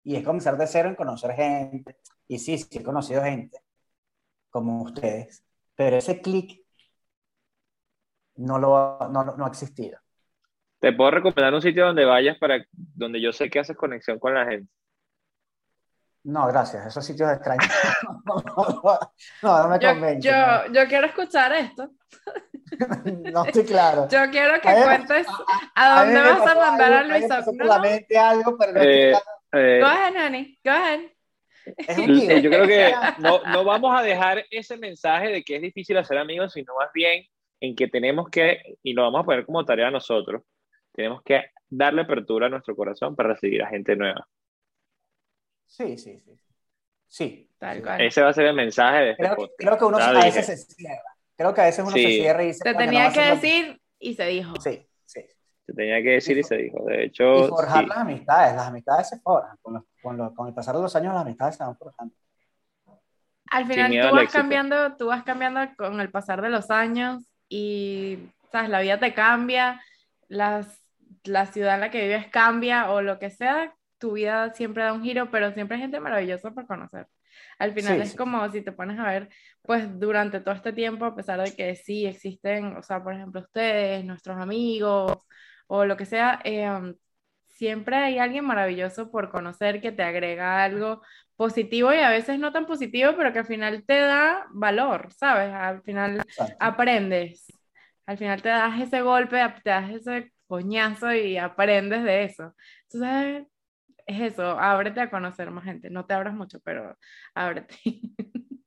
[0.03, 1.95] Y es comenzar de cero en conocer gente.
[2.27, 3.61] Y sí, sí he conocido gente,
[4.49, 6.61] como ustedes, pero ese clic
[8.35, 9.97] no, lo, no, no ha existido.
[10.79, 14.33] Te puedo recomendar un sitio donde vayas para donde yo sé que haces conexión con
[14.33, 14.69] la gente.
[16.23, 17.65] No, gracias, esos sitios extraños.
[19.41, 20.27] no, no me convence.
[20.27, 21.91] Yo, yo, quiero escuchar esto.
[23.33, 24.07] no estoy claro.
[24.09, 25.27] Yo quiero que cuentes
[25.75, 29.13] a, dónde vas a mandar a Luis solamente algo, pero no eh,
[29.53, 30.59] eh, Go ahead, honey.
[30.63, 31.01] Go ahead.
[31.65, 35.97] Eh, yo creo que no, no vamos a dejar ese mensaje de que es difícil
[35.97, 37.25] hacer amigos, sino más bien
[37.59, 40.43] en que tenemos que, y lo vamos a poner como tarea a nosotros,
[40.93, 44.27] tenemos que darle apertura a nuestro corazón para recibir a gente nueva.
[45.65, 46.31] Sí, sí, sí.
[47.07, 47.49] Sí.
[47.99, 50.57] Ese va a ser el mensaje de este creo, Creo que uno a veces se
[50.57, 51.16] cierra.
[51.37, 54.25] Creo que a veces uno se cierra y se Te tenía que decir y se
[54.25, 54.59] dijo.
[54.59, 55.21] Sí, sí.
[55.65, 56.83] Se tenía que decir y, se dijo.
[56.85, 57.45] De hecho.
[57.45, 58.55] Y forjar las amistades.
[58.55, 59.55] Las amistades se forjan.
[59.61, 62.15] Con, con, con, el pasar de los años, las amistades se van forjando.
[63.49, 68.19] Al final tú vas cambiando, tú vas cambiando con el pasar de los años y
[68.51, 69.81] sabes, la vida te cambia,
[70.27, 70.81] las,
[71.23, 74.91] la ciudad en la que vives cambia o lo que sea, tu vida siempre da
[74.91, 77.07] un giro, pero siempre hay gente maravillosa por conocer.
[77.59, 79.29] Al final es como si te pones a ver,
[79.63, 83.41] pues durante todo este tiempo, a pesar de que sí existen, o sea, por ejemplo,
[83.41, 85.17] ustedes, nuestros amigos
[85.67, 86.95] o lo que sea, em,
[87.47, 91.01] siempre hay alguien maravilloso por conocer que te agrega algo
[91.35, 95.51] positivo y a veces no tan positivo, pero que al final te da valor, ¿sabes?
[95.53, 96.23] Al final
[96.59, 97.47] aprendes,
[98.05, 102.55] al final te das ese golpe, te das ese coñazo y aprendes de eso.
[102.91, 103.47] Entonces,
[104.07, 105.89] es eso, ábrete a conocer más gente.
[105.89, 106.97] No te abras mucho, pero
[107.35, 107.75] ábrete.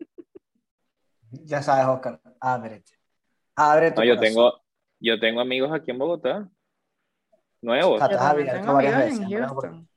[1.33, 2.93] Ya sabes, Oscar, ábrete.
[3.55, 4.35] Abre tu No, yo corazón.
[4.35, 4.63] tengo,
[4.99, 6.49] yo tengo amigos aquí en Bogotá.
[7.63, 7.99] Nuevos.
[8.01, 9.49] Yo has también abierto tengo varias amigos veces, en ¿no?
[9.49, 9.89] Houston.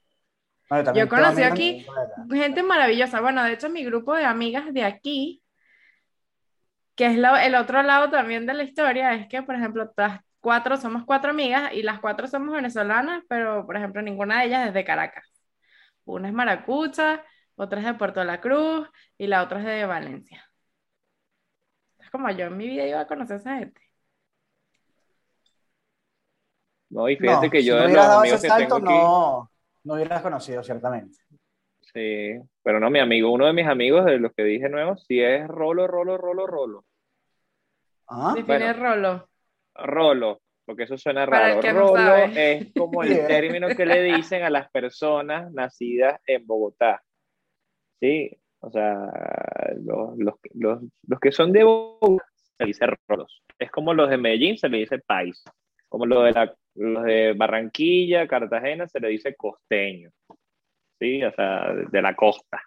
[0.70, 1.86] Bueno, también Yo conocí aquí-
[2.30, 3.20] en- Gente maravillosa.
[3.22, 5.42] Bueno, de hecho, mi grupo de amigas de aquí,
[6.96, 10.20] que es lo- el otro lado también de la historia, es que, por ejemplo, todas
[10.40, 14.68] cuatro somos cuatro amigas y las cuatro somos venezolanas, pero, por ejemplo, ninguna de ellas
[14.68, 15.33] es de Caracas.
[16.06, 17.24] Una es maracucha,
[17.56, 20.50] otra es de Puerto La Cruz y la otra es de Valencia.
[22.00, 23.82] Es como yo en mi vida iba a conocer a esa gente.
[26.89, 28.78] No, y fíjate No, que si yo no de los amigos ese que tengo salto,
[28.78, 29.52] aquí, no,
[29.84, 31.18] no hubieras conocido, ciertamente.
[31.82, 35.20] sí, pero no, mi amigo, uno de mis amigos de los que dije nuevos, sí
[35.22, 36.86] es Rolo, Rolo, Rolo, Rolo.
[38.08, 38.34] ¿Ah?
[38.36, 39.30] Define rolo.
[39.76, 41.73] Rolo, porque eso suena Para el raro.
[41.73, 42.52] no Rolo sabe.
[42.52, 47.02] es como el término que le dicen a las personas nacidas en Bogotá.
[47.99, 48.32] ¿Sí?
[48.60, 49.12] O sea,
[49.84, 53.43] los, los, los, los que son de Bogotá se le dice rolos.
[53.60, 55.43] Es como los de Medellín se le dice país.
[55.89, 60.10] Como los de, la, los de Barranquilla, Cartagena se le dice costeño.
[60.99, 61.23] ¿Sí?
[61.23, 62.62] O sea, de la costa.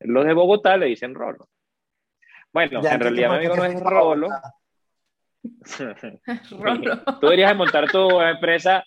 [0.00, 1.48] Los de Bogotá le dicen rolo.
[2.52, 4.28] Bueno, Ya en realidad mi amigo no es llama rolo.
[6.58, 7.02] Rolo.
[7.20, 8.84] Tú deberías de montar tu empresa,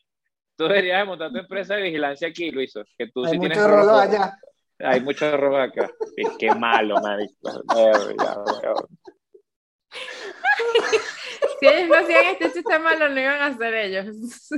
[0.56, 3.58] tú deberías de montar tu empresa de vigilancia aquí, Luiso, que tú Hay sí tienes
[3.58, 4.00] mucho rolo robo.
[4.00, 4.38] allá.
[4.80, 5.90] Hay mucho robo acá.
[6.16, 7.64] Qué, qué malo, marico.
[11.60, 14.16] Si ellos no hacían este chiste malo, no iban a hacer ellos.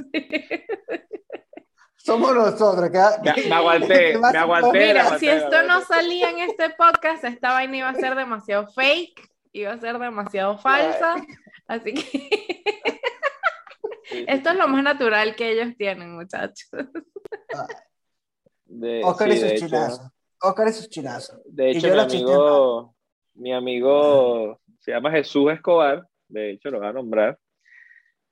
[1.97, 2.89] Somos nosotros.
[2.89, 4.79] que- Me, me aguanté, me aguanté.
[4.87, 8.67] Mira, aguanté, si esto no salía en este podcast, esta vaina iba a ser demasiado
[8.67, 11.15] fake, iba a ser demasiado falsa.
[11.67, 12.61] Así que
[14.27, 16.69] esto es lo más natural que ellos tienen, muchachos.
[18.65, 20.11] De- Oscar sí, y sus de hecho, chinazos.
[20.41, 21.39] Oscar y sus chinazos.
[21.45, 22.95] de hecho, mi amigo,
[23.33, 27.37] mi amigo se llama Jesús Escobar, de hecho lo voy a nombrar,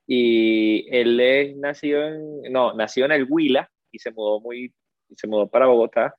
[0.07, 4.73] y él es nacido en, no, nació en el Huila y se mudó muy,
[5.15, 6.15] se mudó para Bogotá,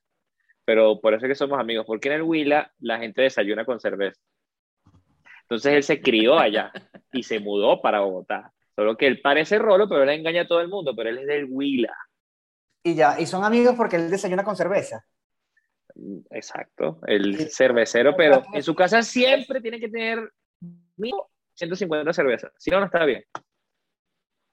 [0.63, 3.79] pero por eso es que somos amigos, porque en el Huila la gente desayuna con
[3.79, 4.21] cerveza.
[5.51, 6.71] Entonces él se crió allá
[7.11, 8.53] y se mudó para Bogotá.
[8.73, 11.27] Solo que él parece rolo, pero él engaña a todo el mundo, pero él es
[11.27, 11.93] del Huila.
[12.81, 15.05] Y ya, y son amigos porque él desayuna con cerveza.
[16.29, 17.49] Exacto, el Sí.
[17.49, 20.31] cervecero, pero en su casa siempre tiene que tener
[20.95, 23.25] mínimo 150 cervezas, si no, no está bien.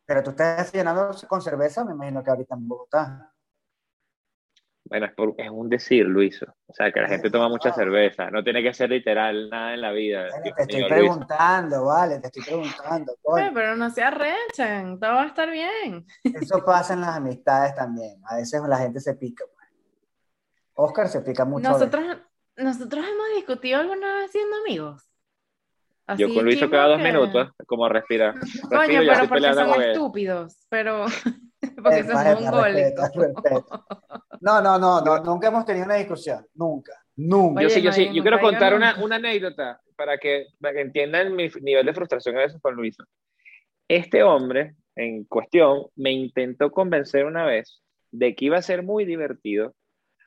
[0.05, 3.33] Pero tú estás desayunando con cerveza, me imagino que ahorita en Bogotá.
[4.89, 6.47] Bueno, es, por- es un decir, Luiso.
[6.67, 9.81] O sea, que la gente toma mucha cerveza, no tiene que ser literal nada en
[9.83, 10.29] la vida.
[10.31, 10.95] Bueno, te estoy mío, Luiso.
[11.13, 13.13] preguntando, vale, te estoy preguntando.
[13.23, 13.51] coño.
[13.53, 16.07] Pero no se arrechen, todo va a estar bien.
[16.25, 18.21] Eso pasa en las amistades también.
[18.27, 19.45] A veces la gente se pica.
[19.55, 19.69] pues.
[20.75, 21.69] Oscar se pica mucho.
[21.69, 22.05] Nosotros,
[22.57, 25.03] nosotros hemos discutido alguna vez siendo amigos.
[26.17, 28.35] Yo Así con Luiso cada dos que- minutos, como respirar.
[28.71, 31.05] Coño, pero porque son estúpidos, pero
[31.83, 32.65] porque mongólicos.
[32.65, 33.85] respeto, respeto.
[34.41, 36.47] No, no, no, no, nunca hemos tenido una discusión.
[36.55, 36.93] Nunca.
[37.17, 37.61] Nunca.
[37.61, 38.11] Oye, Yo sí, yo sí.
[38.15, 42.37] Yo quiero contar una, una anécdota para que, para que entiendan mi nivel de frustración
[42.37, 43.03] a veces con Luiso.
[43.89, 49.05] Este hombre en cuestión me intentó convencer una vez de que iba a ser muy
[49.05, 49.75] divertido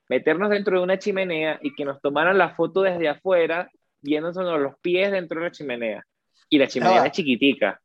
[0.10, 3.70] meternos dentro de una chimenea y que nos tomaran la foto desde afuera
[4.02, 6.04] viéndonos los pies dentro de la chimenea.
[6.50, 7.02] Y la chimenea Ah.
[7.06, 7.81] era chiquitica.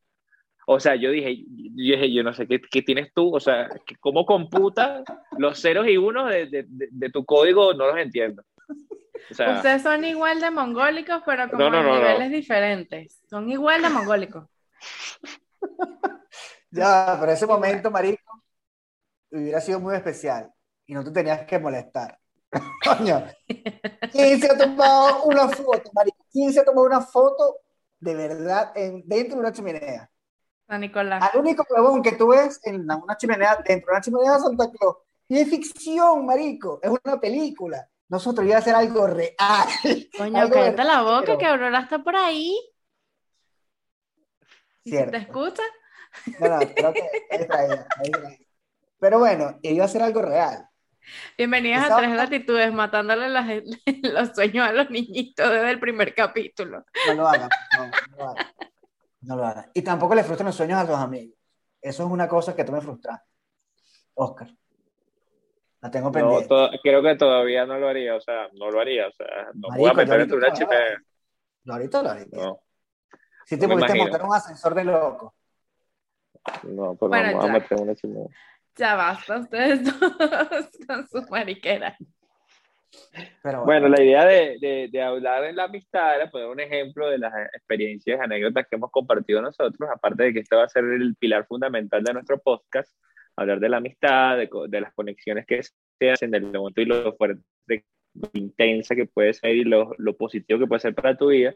[0.69, 3.69] O sea, yo dije, yo dije, yo no sé qué, qué tienes tú, o sea,
[4.01, 5.05] ¿cómo computa
[5.39, 7.73] los ceros y unos de, de- de- de tu código?
[7.73, 8.43] No los entiendo.
[9.31, 11.97] O sea, Ustedes son igual de mongólicos, pero como No, no, no.
[11.97, 13.21] niveles diferentes.
[13.31, 14.47] Son igual de mongólicos.
[16.71, 18.43] Ya, pero ese momento, marico,
[19.31, 20.51] hubiera sido muy especial.
[20.87, 22.19] Y no te tenías que molestar.
[22.85, 23.25] Coño.
[24.13, 26.25] ¿Quién se ha tomado una foto, marico?
[26.33, 27.57] ¿Quién se ha tomado una foto
[27.99, 30.11] de verdad en- dentro de una chimenea?
[30.67, 31.23] San Nicolás.
[31.23, 34.71] Al único huevón que tú ves en una chimenea, dentro de una chimenea de Santa
[34.71, 34.97] Claus.
[35.29, 36.81] Y es ficción, marico.
[36.83, 37.89] Es una película.
[38.09, 39.35] Nosotros iba a hacer algo real.
[40.17, 42.57] Coño, algo cállate la boca, que Aurora está por ahí.
[44.85, 45.63] ¿Y si te escucha?
[46.39, 47.01] No, no, creo que
[47.31, 48.39] es distraída, es distraída.
[49.01, 50.69] Pero bueno, iba a ser algo real.
[51.37, 51.99] Bienvenidas a.
[51.99, 53.47] Tres Latitudes, matándole las-
[54.03, 56.85] los sueños a los niñitos desde el primer capítulo.
[57.09, 58.47] No lo hagan, no, no lo hagan.
[59.27, 59.69] No lo hagan.
[59.75, 61.37] Y tampoco le frustren los sueños a tus amigos.
[61.83, 63.21] Eso es una cosa que tú me frustras.
[64.15, 64.49] Oscar.
[65.81, 66.55] La tengo pendiente.
[66.81, 69.79] creo que todavía no lo haría, o sea, no lo haría, o sea, no me
[69.79, 71.05] voy a Marico, meter dentro de una
[71.65, 72.37] lo ahorita lo ahorita.
[72.37, 72.61] No,
[73.45, 75.35] Si te no pudiste montar un ascensor de loco.
[76.63, 78.29] no, pues Bueno, no me voy a meter en una chimenea.
[78.77, 81.27] Ya basta ustedes dos con su
[83.15, 83.61] mariquera.
[83.61, 83.89] bueno.
[83.89, 87.33] la idea de, de, de, hablar de la amistad era poner un ejemplo de las
[87.55, 91.47] experiencias, anécdotas que hemos compartido nosotros, aparte de que esto va a ser el pilar
[91.47, 92.93] fundamental de nuestro podcast,
[93.37, 97.15] hablar de la amistad, de, de las conexiones que se hacen, del momento y lo
[97.17, 97.43] fuerte,
[98.15, 101.55] lo intensa que puede ser y lo, lo positivo que puede ser para tu vida,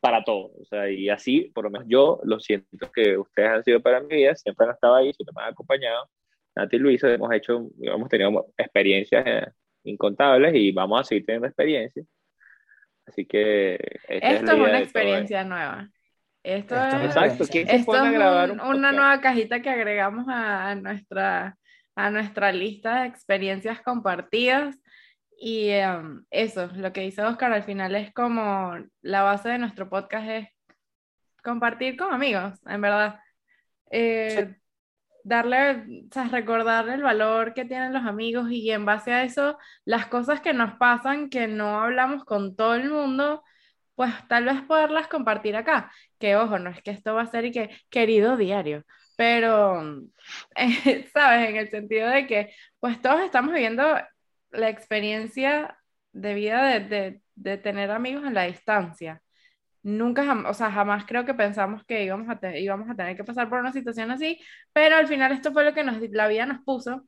[0.00, 0.52] para todo.
[0.60, 4.00] O sea, y así, por lo menos yo lo siento que ustedes han sido para
[4.00, 6.10] mi vida, siempre han estado ahí, siempre me han acompañado.
[6.56, 9.46] Nati y Luis hemos hecho, hemos tenido experiencias eh,
[9.84, 12.06] incontables y vamos a seguir teniendo experiencias.
[13.06, 13.78] Así que...
[14.08, 15.88] Esto es, una experiencia nueva.
[16.42, 17.44] Esto, es, exacto.
[17.50, 21.56] ¿Quién se pone a grabar una nueva cajita que agregamos a, nuestra,
[21.94, 24.78] a nuestra lista de experiencias compartidas.
[25.36, 29.88] Y em, eso, lo que dice Oscar al final es como la base de nuestro
[29.88, 30.48] podcast es
[31.42, 33.20] compartir con amigos, en verdad.
[33.90, 34.54] Eh,
[35.24, 36.30] darle, o sea,
[36.94, 40.74] el valor que tienen los amigos y en base a eso, las cosas que nos
[40.76, 43.42] pasan, que no hablamos con todo el mundo,
[43.96, 45.92] pues tal vez poderlas compartir acá.
[46.18, 48.84] Que ojo, no es que esto va a ser y que querido diario,
[49.16, 49.82] pero,
[51.12, 51.48] ¿sabes?
[51.50, 53.96] En el sentido de que, pues todos estamos viviendo
[54.50, 55.78] la experiencia
[56.12, 59.22] de vida de, de, de tener amigos en la distancia
[59.84, 63.48] nunca, o sea, jamás creo que pensamos que íbamos a, íbamos a tener que pasar
[63.48, 64.40] por una situación así,
[64.72, 67.06] pero al final esto fue lo que nos, la vida nos puso.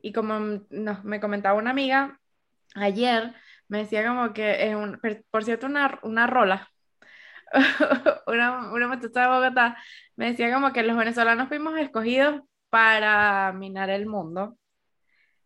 [0.00, 2.20] Y como nos, me comentaba una amiga
[2.74, 3.34] ayer,
[3.68, 6.70] me decía como que, es un, por cierto, una, una rola,
[8.26, 9.76] una, una muchacha de Bogotá,
[10.16, 14.58] me decía como que los venezolanos fuimos escogidos para minar el mundo,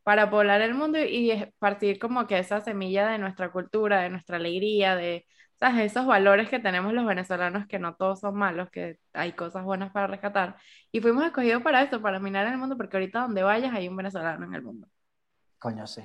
[0.02, 4.10] para poblar el mundo y, y partir como que esa semilla de nuestra cultura, de
[4.10, 5.26] nuestra alegría, de
[5.58, 5.92] ¿sabes?
[5.92, 9.92] Esos valores que tenemos los venezolanos, que no todos son malos, que hay cosas buenas
[9.92, 10.56] para rescatar.
[10.92, 13.96] Y fuimos escogidos para eso, para mirar el mundo, porque ahorita donde vayas hay un
[13.96, 14.86] venezolano en el mundo.
[15.58, 16.02] Coño, sí.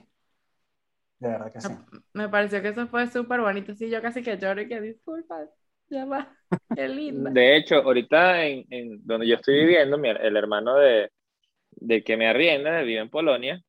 [1.19, 1.69] De verdad que sí.
[2.13, 3.73] Me, pareció que eso fue súper bonito.
[3.75, 5.45] Sí, yo casi que lloro y que disculpa,
[5.89, 6.35] ya va.
[6.75, 7.29] Qué lindo.
[7.29, 11.11] De hecho, ahorita en, en donde yo estoy viviendo, el hermano de,
[11.71, 13.63] de que me arrienda vive en Polonia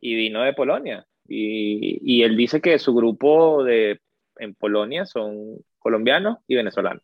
[0.00, 1.04] y vino de Polonia.
[1.26, 4.00] Y, y él dice que su grupo de
[4.40, 7.02] en Polonia son colombianos y venezolanos.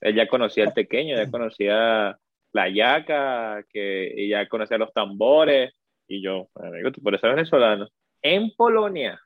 [0.00, 2.18] Él ya conocía el pequeño, ya conocía
[2.52, 5.74] la yaca, que ya conocía los tambores,
[6.06, 7.88] y yo, amigo, tú por eso eres venezolano.
[8.22, 9.20] En Polonia.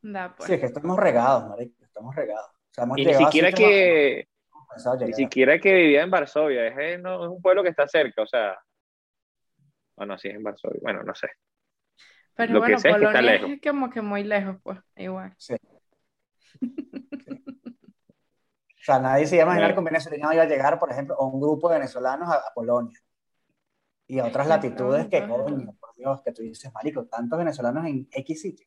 [0.00, 0.46] Pues.
[0.46, 2.50] Sí, es que estamos regados, marico, estamos regados.
[2.96, 4.28] y ni siquiera que,
[5.00, 8.26] ni siquiera que vivía en Varsovia, es, no, es un pueblo que está cerca, o
[8.26, 8.58] sea,
[9.96, 11.28] bueno, sí es en Varsovia, bueno, no sé.
[12.34, 15.34] Pero bueno, Polonia es, como que muy lejos, pues, igual.
[15.36, 15.56] Sí.
[18.80, 21.14] O sea, nadie se iba a imaginar que un venezolano iba a llegar, por ejemplo,
[21.14, 22.98] a un grupo de venezolanos a, Polonia.
[24.06, 28.08] Y a otras latitudes que, coño, por Dios, que tú dices, marico, tantos venezolanos en
[28.10, 28.66] X sitio.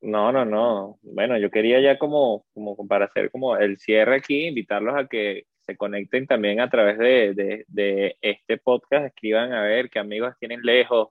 [0.00, 0.98] No, no, no.
[1.02, 5.46] Bueno, yo quería ya como, como para hacer como el cierre aquí, invitarlos a que
[5.60, 10.34] se conecten también a través de, de, de este podcast, escriban a ver qué amigos
[10.38, 11.08] tienen lejos,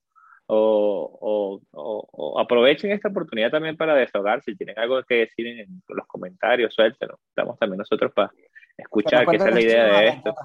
[0.48, 4.52] o, o, aprovechen esta oportunidad también para desahogarse.
[4.52, 7.20] Si tienen algo que decir en, los comentarios, suéltenlo.
[7.30, 8.32] Estamos también nosotros para
[8.78, 10.36] escuchar, que esa es la idea de esto.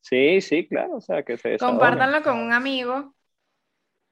[0.00, 3.14] Sí, sí, claro, o sea, que se Compártanlo con un amigo.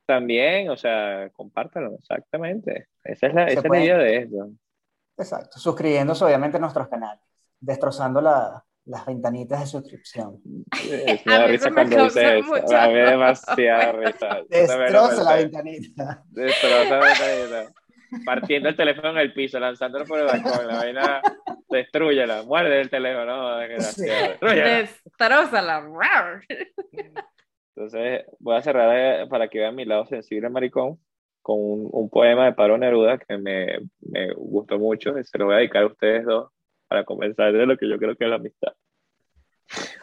[0.05, 2.89] También, o sea, compártanlo, exactamente.
[3.03, 4.51] Esa es la, esa es la idea de esto.
[5.17, 7.23] Exacto, suscribiéndose obviamente a nuestros canales,
[7.59, 10.41] destrozando la, las ventanitas de suscripción.
[11.27, 12.55] me da risa cuando dice eso.
[12.55, 14.43] A mí demasiada risa.
[14.49, 16.23] Destroza la ventanita.
[16.31, 17.73] Destroza la ventanita.
[18.25, 20.67] Partiendo el teléfono en el piso, lanzándolo por el balcón.
[20.69, 21.21] La vaina,
[21.69, 23.59] destruyela, muerde el teléfono.
[23.59, 23.59] No,
[24.41, 25.83] Destrózala.
[27.75, 31.01] Entonces, voy a cerrar eh, para que vean mi lado sensible, maricón,
[31.43, 35.47] con un, un poema de Paro Neruda que me, me gustó mucho y se lo
[35.47, 36.53] voy a dedicar a ustedes dos
[36.89, 38.73] para comenzar de lo que yo creo que es la amistad.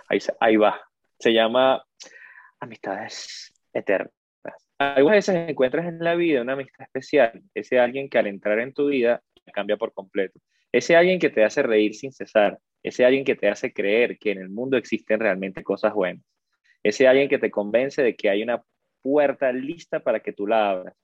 [0.09, 0.81] Ahí, ahí va.
[1.19, 1.83] Se llama
[2.59, 4.11] Amistades Eternas.
[4.77, 8.73] Algunas veces encuentras en la vida una amistad especial, ese alguien que al entrar en
[8.73, 9.21] tu vida
[9.53, 10.39] cambia por completo,
[10.71, 14.31] ese alguien que te hace reír sin cesar, ese alguien que te hace creer que
[14.31, 16.25] en el mundo existen realmente cosas buenas,
[16.81, 18.61] ese alguien que te convence de que hay una
[19.01, 20.95] puerta lista para que tú la abras,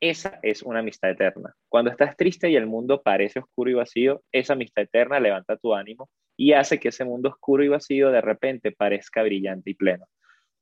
[0.00, 1.54] esa es una amistad eterna.
[1.68, 5.74] Cuando estás triste y el mundo parece oscuro y vacío, esa amistad eterna levanta tu
[5.74, 10.06] ánimo y hace que ese mundo oscuro y vacío de repente parezca brillante y pleno.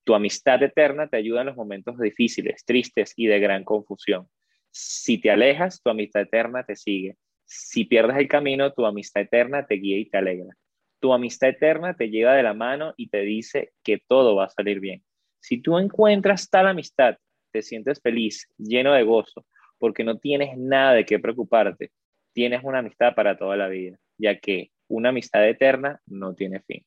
[0.05, 4.29] Tu amistad eterna te ayuda en los momentos difíciles, tristes y de gran confusión.
[4.71, 7.17] Si te alejas, tu amistad eterna te sigue.
[7.45, 10.55] Si pierdes el camino, tu amistad eterna te guía y te alegra.
[11.01, 14.51] Tu amistad eterna te lleva de la mano y te dice que todo va a
[14.51, 15.05] salir bien.
[15.41, 17.19] Si tú encuentras tal amistad
[17.55, 19.47] te sientes feliz, lleno de gozo,
[19.79, 21.93] porque no tienes nada de qué preocuparte,
[22.33, 26.85] tienes una amistad para toda la vida, ya que una amistad eterna no tiene fin.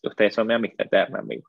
[0.00, 1.48] Ustedes son mi amistad eterna, amigo.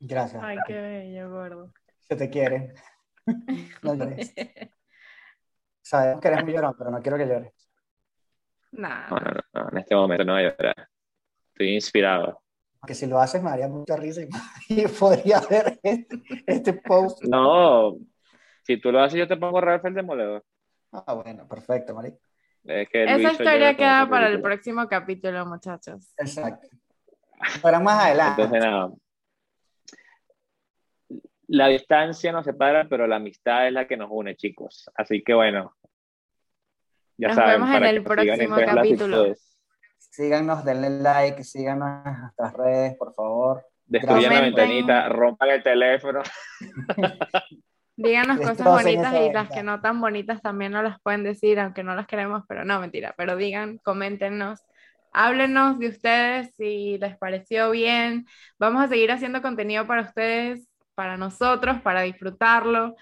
[0.00, 0.42] Gracias.
[0.42, 1.72] Ay, qué bello, gordo.
[2.00, 2.74] Se te quiere.
[3.84, 4.34] No llores.
[5.80, 7.70] Sabemos que eres muy llorón, pero no quiero que llores.
[8.72, 9.08] Nah.
[9.10, 10.88] No, no, no, no, en este momento no voy a llorar.
[11.52, 12.41] Estoy inspirado.
[12.82, 14.28] Porque si lo haces me haría mucha risa y,
[14.68, 17.22] y podría ver este, este post.
[17.22, 17.96] No,
[18.64, 20.44] si tú lo haces, yo te pongo Ralph el Demoledor.
[20.90, 22.12] Ah, bueno, perfecto, Mari.
[22.64, 26.12] Es que Esa historia queda para el próximo capítulo, muchachos.
[26.16, 26.66] Exacto.
[27.62, 28.42] Pero más adelante.
[28.42, 28.90] Entonces, nada.
[31.46, 34.90] La distancia nos separa, pero la amistad es la que nos une, chicos.
[34.96, 35.76] Así que bueno.
[37.16, 39.34] Ya Nos saben, vemos en el próximo capítulo.
[40.12, 43.64] Síganos, denle like, síganos en nuestras redes, por favor.
[43.86, 46.20] Destruyan la ventanita, rompan el teléfono.
[47.96, 51.82] Díganos cosas bonitas y las que no tan bonitas también nos las pueden decir, aunque
[51.82, 53.14] no las queremos, pero no, mentira.
[53.16, 54.60] Pero digan, coméntenos,
[55.14, 58.26] háblenos de ustedes si les pareció bien.
[58.58, 62.96] Vamos a seguir haciendo contenido para ustedes, para nosotros, para disfrutarlo,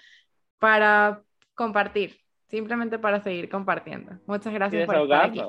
[0.59, 1.23] para
[1.55, 4.13] compartir, simplemente para seguir compartiendo.
[4.27, 5.41] Muchas gracias por estar aquí.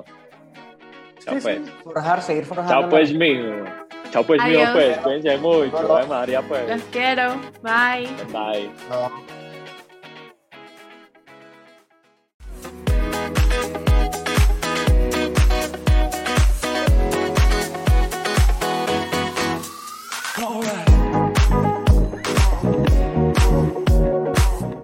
[1.24, 1.58] Chao Sí, pues.
[1.64, 2.72] sí, forjar, seguir forjando.
[2.72, 3.64] Chao pues mío.
[4.10, 4.70] Chao pues mío Adiós.
[4.72, 4.98] pues.
[4.98, 5.76] Cuídense mucho.
[5.78, 6.00] Hola.
[6.02, 6.68] Ay, María pues.
[6.68, 7.34] Los quiero.
[7.62, 8.08] Bye.
[8.32, 8.70] Bye.
[8.90, 9.41] No.